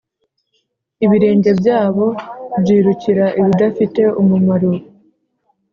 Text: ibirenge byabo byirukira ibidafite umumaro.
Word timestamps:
ibirenge 1.05 1.49
byabo 1.59 2.05
byirukira 2.61 3.25
ibidafite 3.39 4.01
umumaro. 4.21 4.71